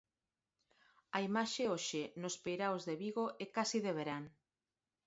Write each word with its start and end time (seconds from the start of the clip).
A 1.17 1.19
imaxe 1.29 1.63
hoxe 1.71 2.01
nos 2.21 2.35
peiraos 2.43 2.81
de 2.87 2.95
Vigo 3.03 3.25
é 3.43 3.45
case 3.55 3.77
de 3.85 3.91
verán. 3.99 4.23